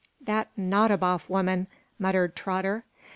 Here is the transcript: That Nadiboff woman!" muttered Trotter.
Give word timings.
That 0.19 0.49
Nadiboff 0.57 1.29
woman!" 1.29 1.67
muttered 1.99 2.35
Trotter. 2.35 2.85